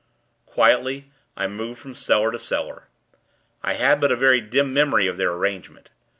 [0.47, 2.87] Quietly, I moved from cellar to cellar.
[3.61, 5.91] I had but a very dim memory of their arrangement.